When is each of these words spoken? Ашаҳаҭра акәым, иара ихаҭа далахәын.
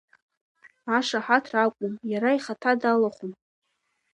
Ашаҳаҭра 0.97 1.57
акәым, 1.65 1.93
иара 2.11 2.29
ихаҭа 2.37 2.71
далахәын. 2.81 3.33